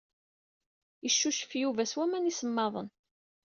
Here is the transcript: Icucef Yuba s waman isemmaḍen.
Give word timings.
Icucef 1.07 1.51
Yuba 1.61 1.83
s 1.85 1.93
waman 1.97 2.29
isemmaḍen. 2.31 2.87